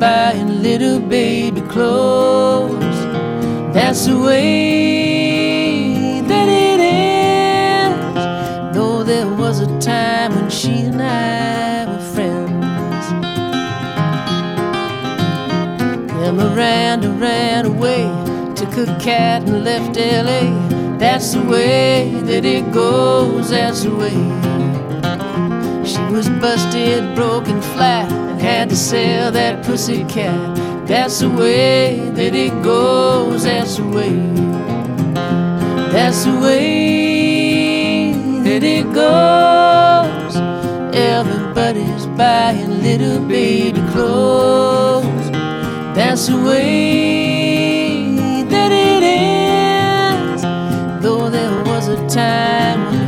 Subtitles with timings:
[0.00, 2.80] Buying little baby clothes.
[3.74, 8.74] That's the way that it is.
[8.74, 13.10] Though there was a time when she and I were friends.
[16.14, 18.08] Then Miranda ran away,
[18.54, 20.48] took her cat and left LA.
[20.96, 24.16] That's the way that it goes, that's the way.
[25.84, 30.56] She was busted, broken flat, and had to sell that pussy cat.
[30.86, 34.16] That's the way that it goes, that's the way.
[35.92, 40.36] That's the way that it goes.
[40.94, 45.30] Everybody's buying little baby clothes.
[45.94, 48.16] That's the way
[48.48, 50.42] that it is.
[51.02, 52.99] Though there was a time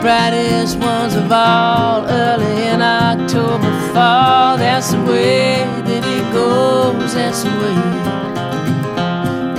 [0.00, 4.56] brightest ones of all early in October fall.
[4.56, 7.76] That's the way that it goes, that's the way.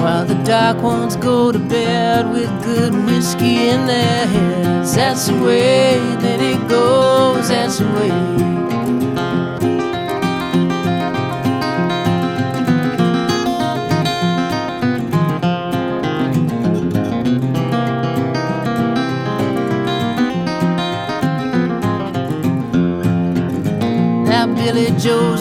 [0.02, 4.96] While the dark ones go to bed with good whiskey in their heads.
[4.96, 8.79] That's the way that it goes, that's the way.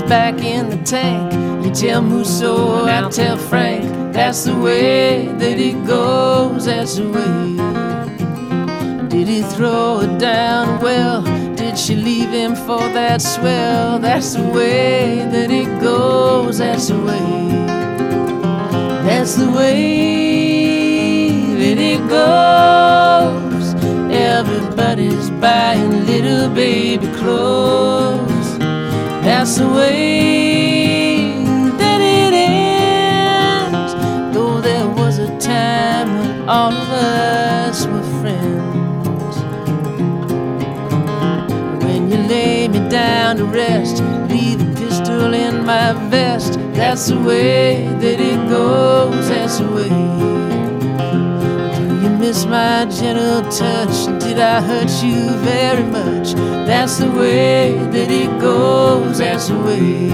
[0.08, 1.32] Back in the tank.
[1.64, 3.84] You tell Musso, I tell Frank.
[4.12, 7.56] That's the way that it goes, that's the way.
[9.08, 10.80] Did he throw her down?
[10.80, 11.22] Well,
[11.54, 13.98] did she leave him for that swell?
[13.98, 17.48] That's the way that it goes, that's the way.
[19.06, 23.74] That's the way that it goes.
[24.10, 28.27] Everybody's buying little baby clothes.
[29.38, 31.30] That's the way
[31.78, 33.94] that it is.
[34.34, 39.36] Though there was a time when all of us were friends.
[41.84, 46.54] When you lay me down to rest, leave a pistol in my vest.
[46.72, 49.28] That's the way that it goes.
[49.28, 50.37] That's the way.
[52.28, 54.04] Miss my gentle touch?
[54.22, 56.34] Did I hurt you very much?
[56.66, 59.16] That's the way that it goes.
[59.16, 60.08] That's the way.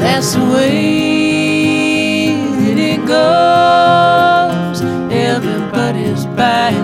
[0.00, 0.36] That's
[6.36, 6.83] Everybody's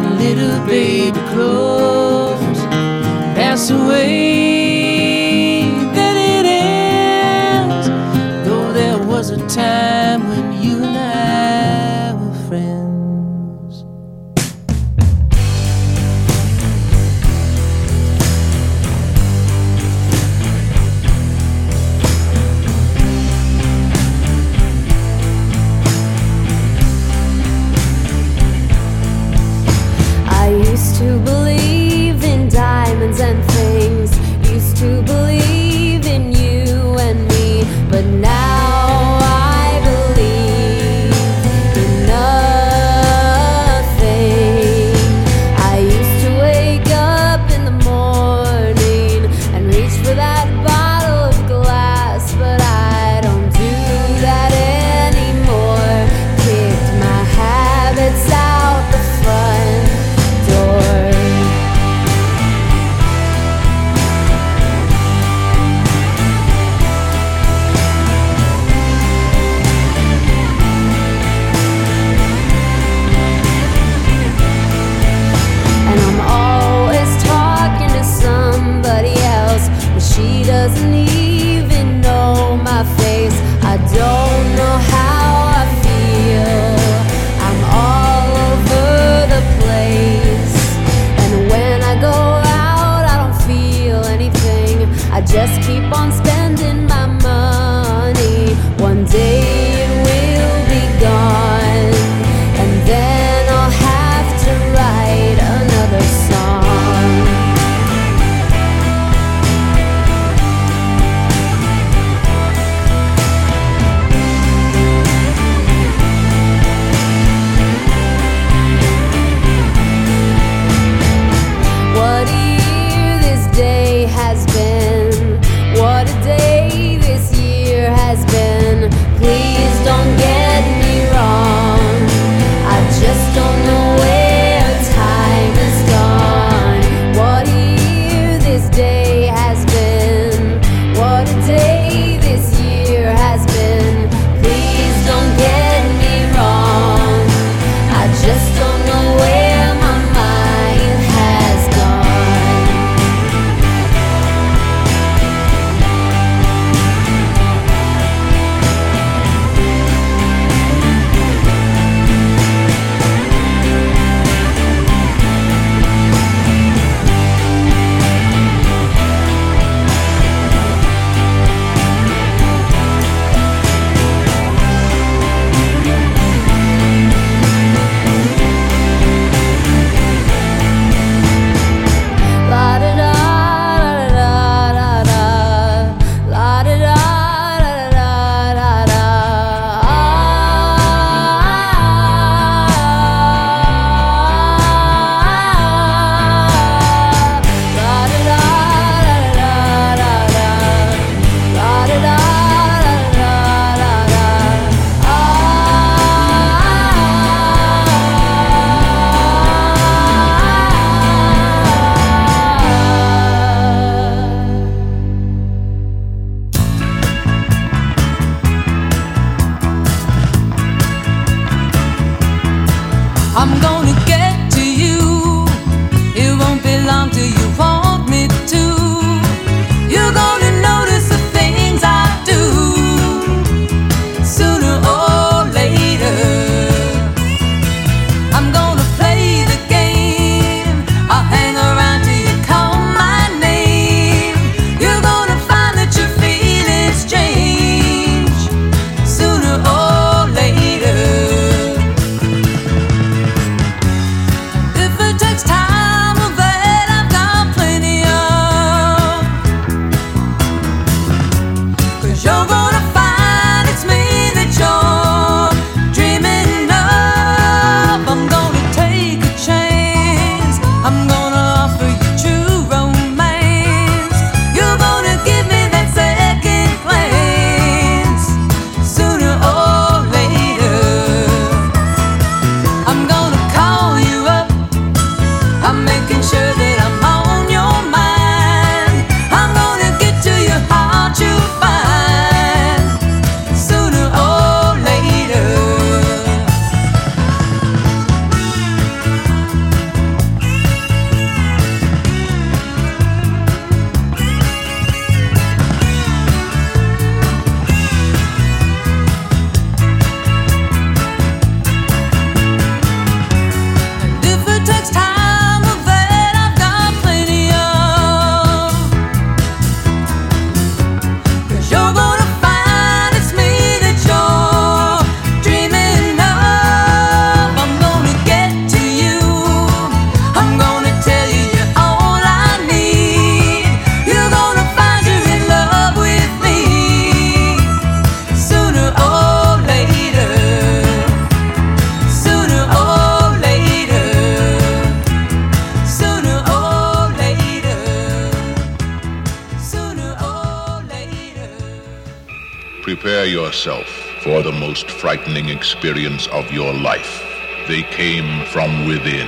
[355.81, 357.25] experience of your life.
[357.67, 359.27] They came from within.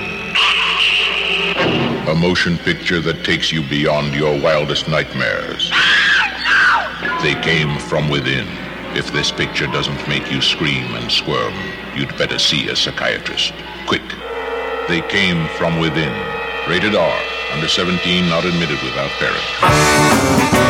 [2.08, 5.70] A motion picture that takes you beyond your wildest nightmares.
[7.22, 8.46] They came from within.
[8.94, 11.54] If this picture doesn't make you scream and squirm,
[11.96, 13.54] you'd better see a psychiatrist.
[13.86, 14.06] Quick.
[14.88, 16.12] They came from within.
[16.68, 17.18] Rated R.
[17.54, 20.61] Under 17, not admitted without parent.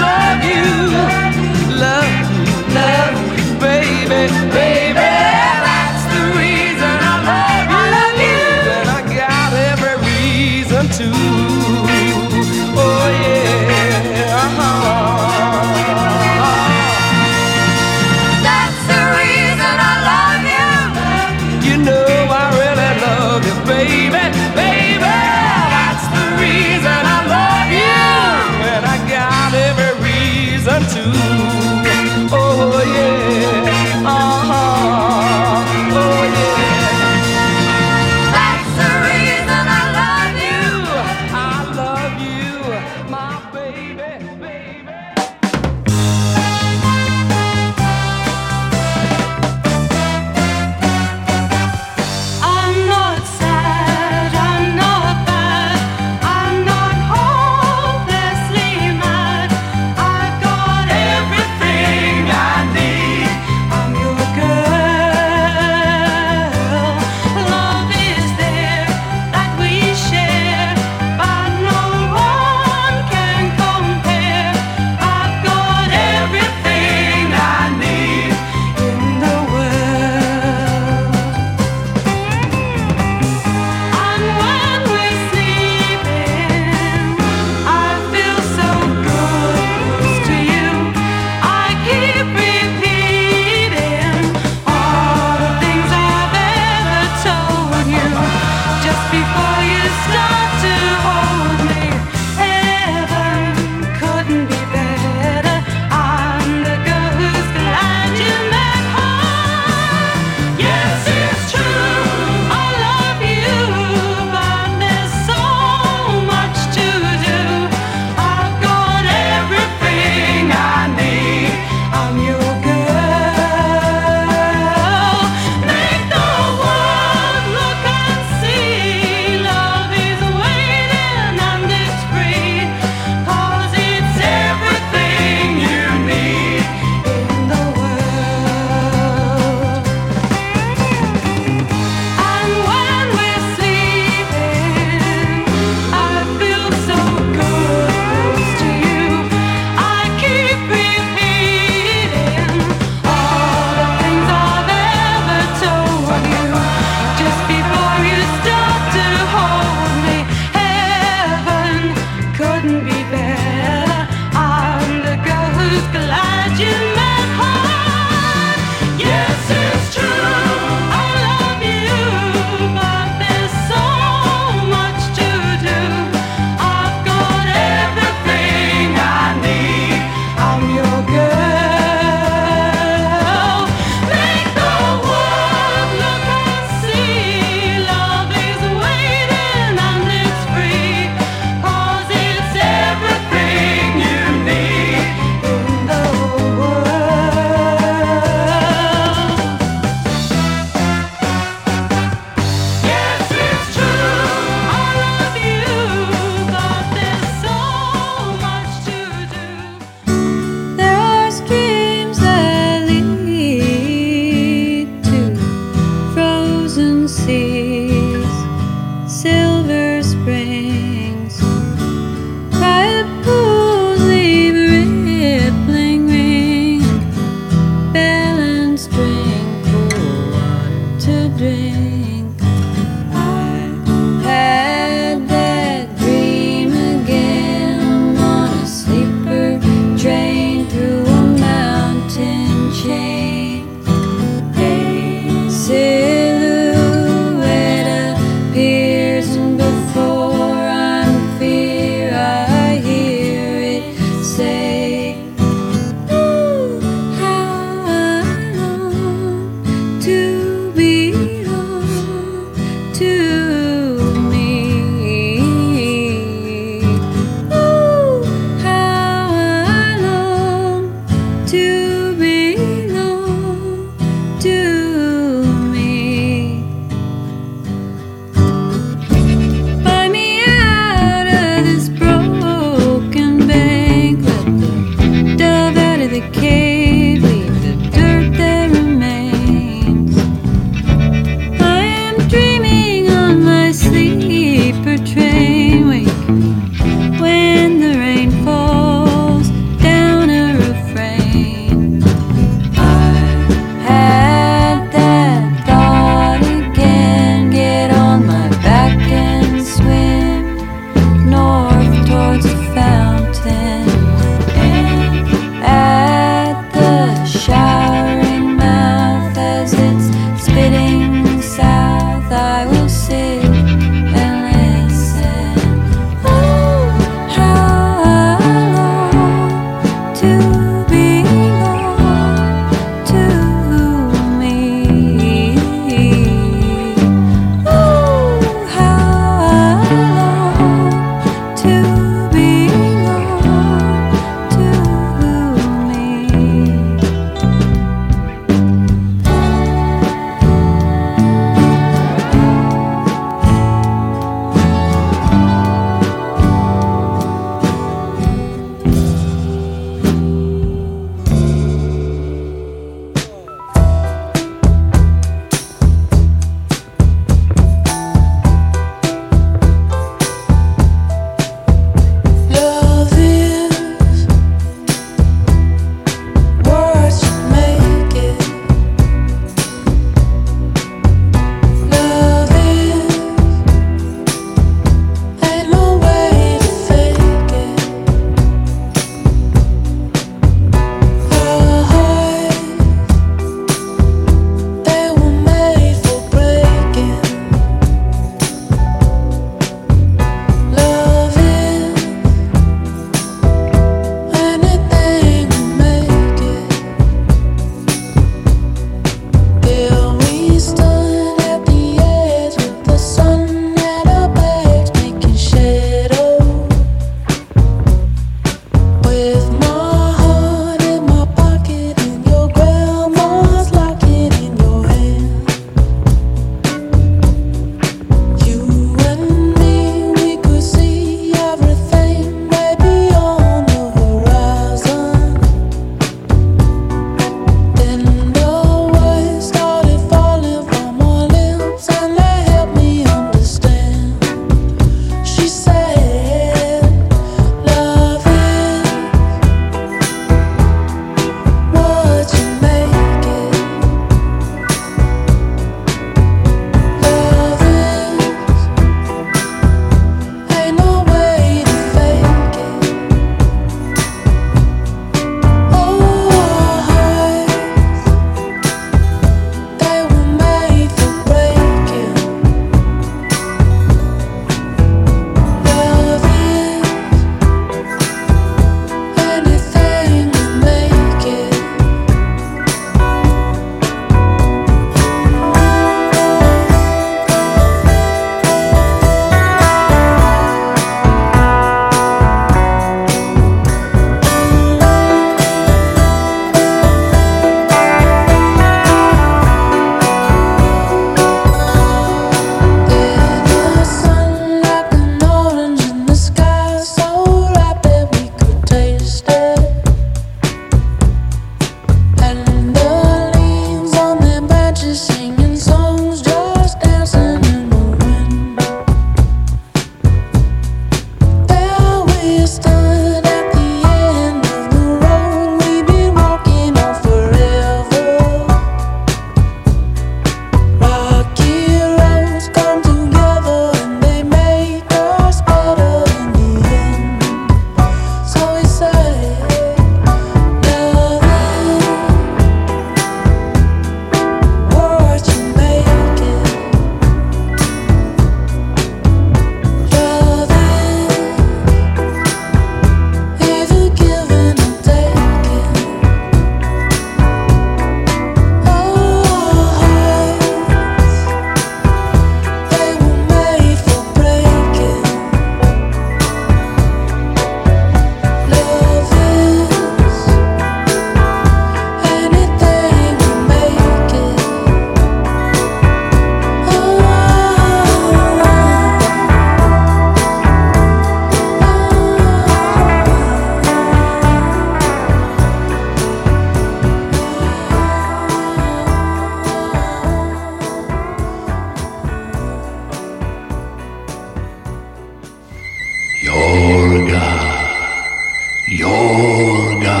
[598.76, 600.00] Yorga.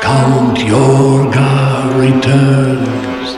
[0.00, 3.36] Count Yorga returns.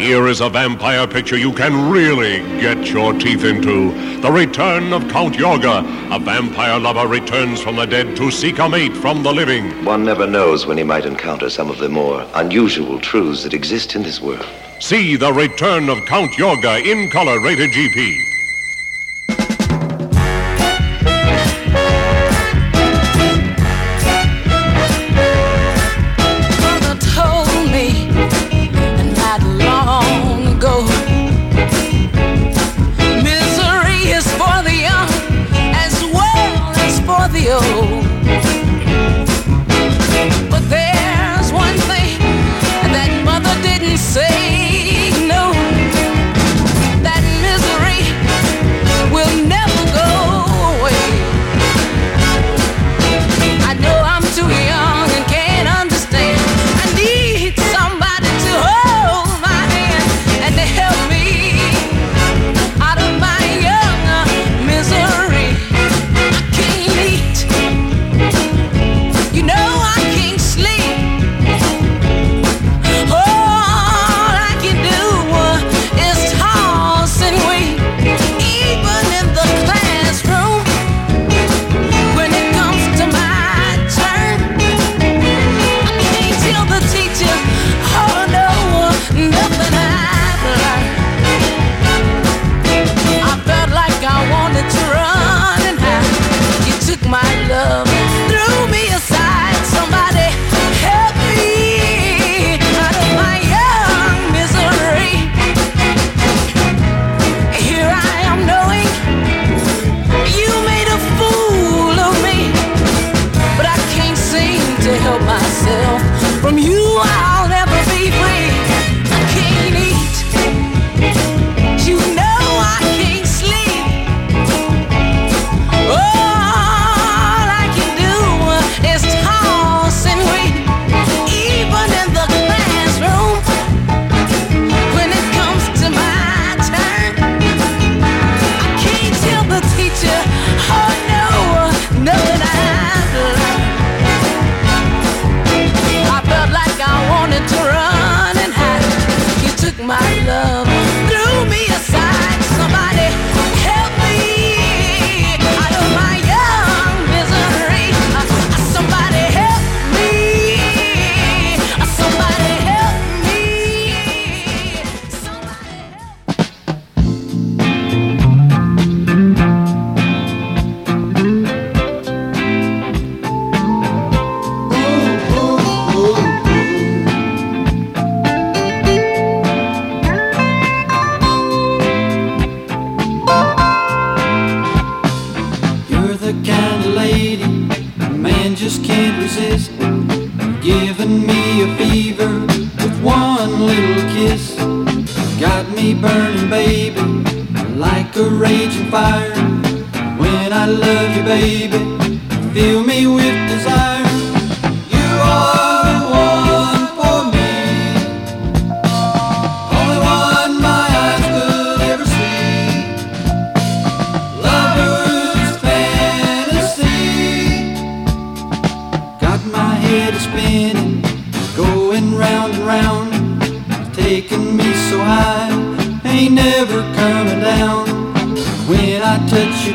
[0.00, 3.90] Here is a vampire picture you can really get your teeth into.
[4.20, 6.14] The Return of Count Yorga.
[6.14, 9.84] A vampire lover returns from the dead to seek a mate from the living.
[9.84, 13.96] One never knows when he might encounter some of the more unusual truths that exist
[13.96, 14.46] in this world.
[14.78, 18.33] See The Return of Count Yorga in color rated GP.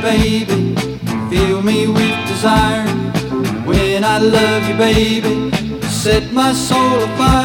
[0.10, 0.76] baby,
[1.30, 2.88] fill me with desire.
[3.70, 5.52] When I love you, baby,
[5.88, 7.39] set my soul afire.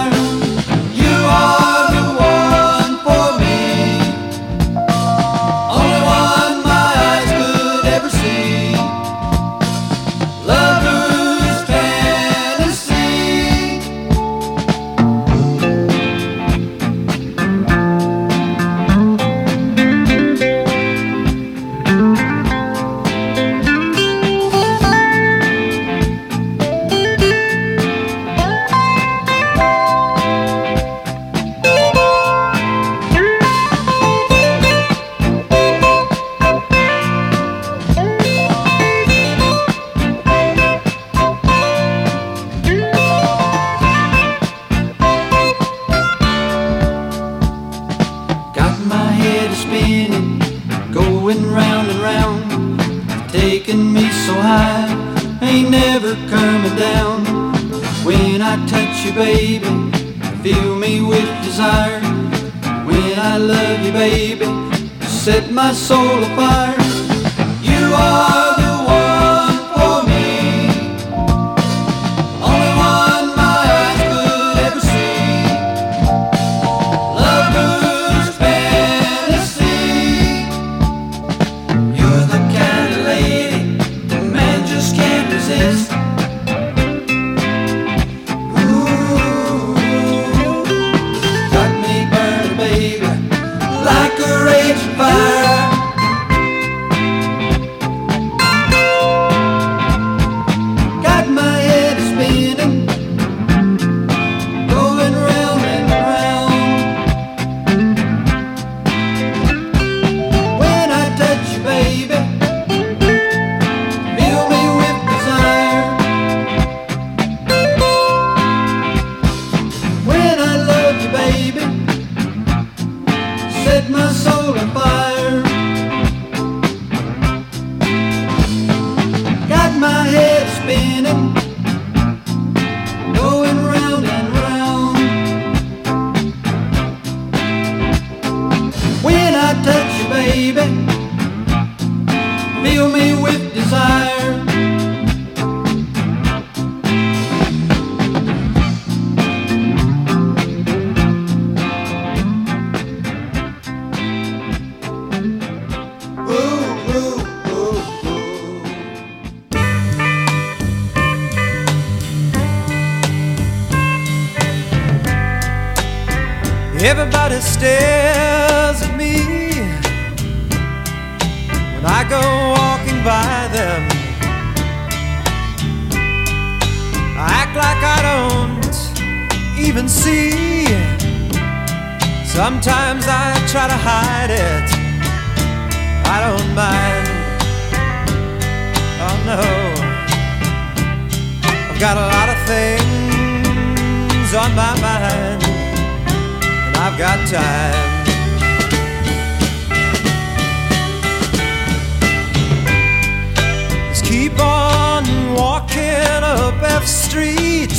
[207.14, 207.70] Street.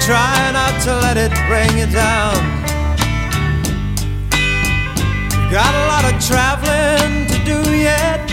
[0.00, 2.34] Try not to let it bring you down.
[5.30, 8.28] You've got a lot of traveling to do yet.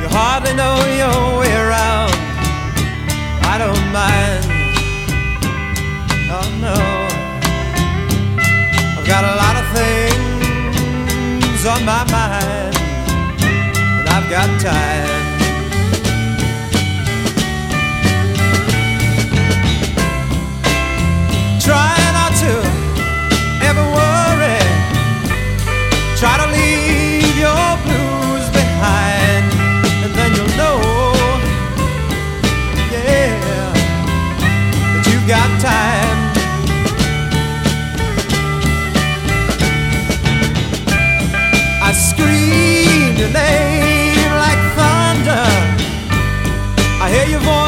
[0.00, 2.16] You hardly know your way around.
[3.44, 4.44] I don't mind.
[6.32, 6.78] Oh no.
[8.96, 12.74] I've got a lot of things on my mind,
[13.98, 15.17] and I've got time.
[35.28, 36.32] Got time.
[41.82, 45.44] I scream your name like thunder.
[47.02, 47.67] I hear your voice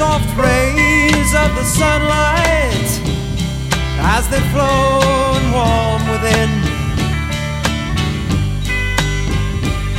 [0.00, 2.90] soft rays of the sunlight
[4.14, 5.02] as they flow
[5.36, 6.50] and warm within.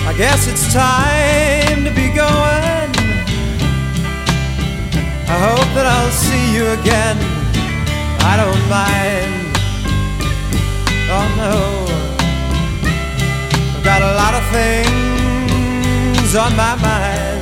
[0.09, 2.89] I guess it's time to be going.
[5.33, 7.17] I hope that I'll see you again.
[8.31, 9.53] I don't mind.
[11.15, 11.55] Oh no.
[13.75, 17.40] I've got a lot of things on my mind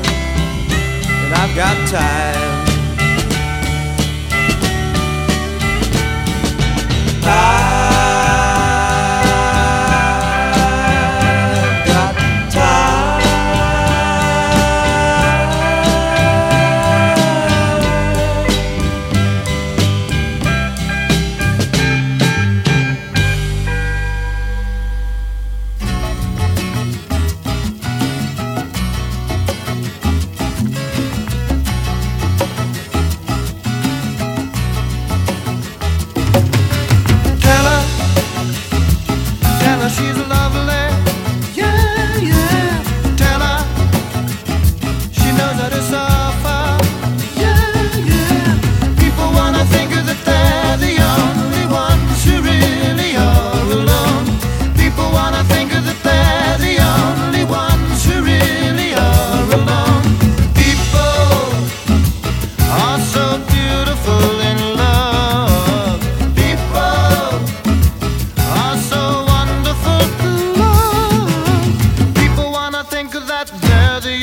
[1.41, 2.59] I've got time.
[7.23, 7.78] I've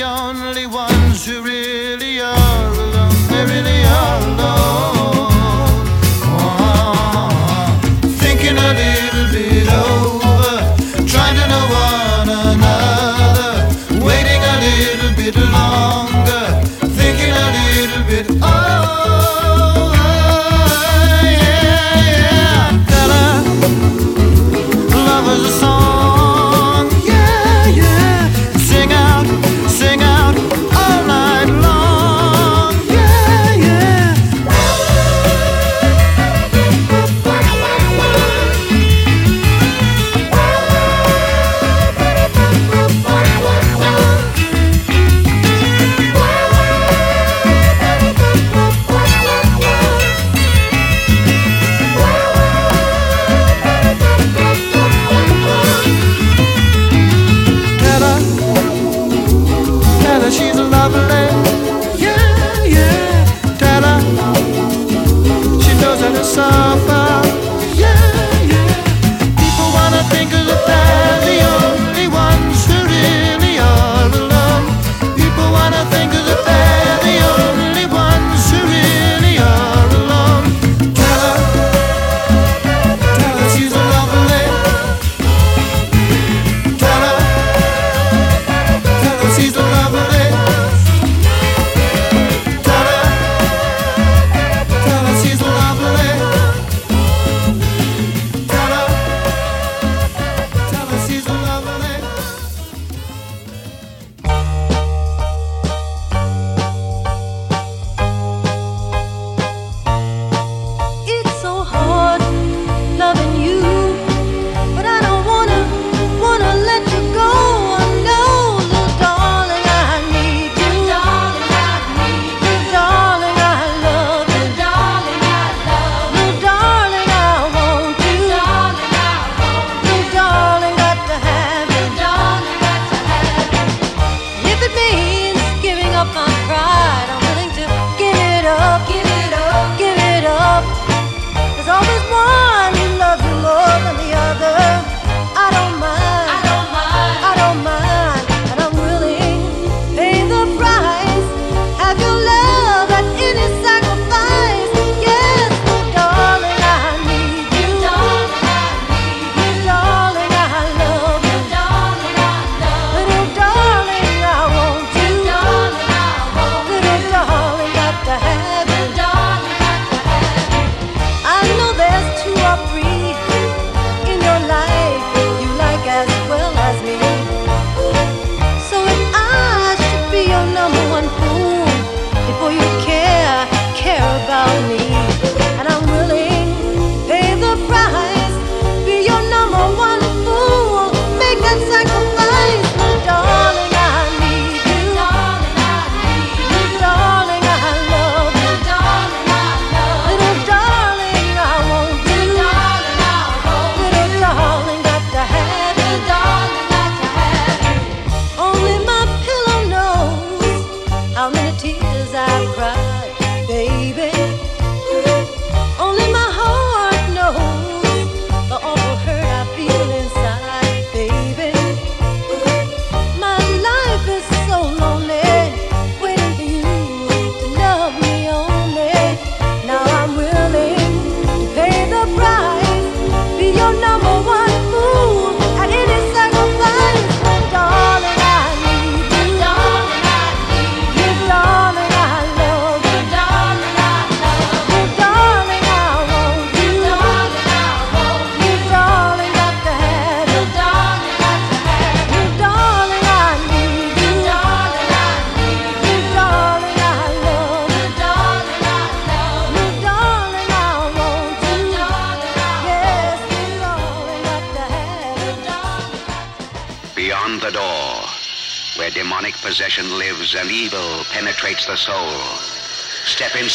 [0.07, 1.86] only ones who really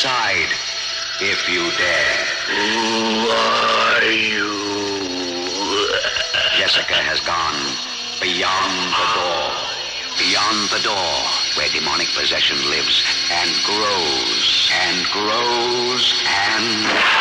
[0.02, 0.50] inside,
[1.20, 2.26] if you dare.
[2.50, 4.50] Who are you?
[6.58, 7.78] Jessica has gone
[8.20, 9.54] beyond the door.
[10.18, 17.21] Beyond the door, where demonic possession lives and grows and grows and...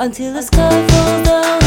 [0.00, 1.59] until the sky falls down